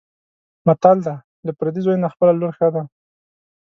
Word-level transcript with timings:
متل 0.65 0.97
دی: 1.05 1.15
له 1.45 1.51
پردي 1.57 1.81
زوی 1.85 1.97
نه 2.03 2.07
خپله 2.13 2.33
لور 2.39 2.51
ښه 2.57 2.67
ده. 2.75 2.83